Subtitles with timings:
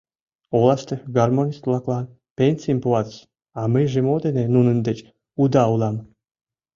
[0.55, 2.05] —Олаште гармонист-влаклан
[2.37, 3.17] пенсийым пуатыс,
[3.59, 4.99] а мыйже мо дене нунын деч
[5.41, 5.97] уда улам?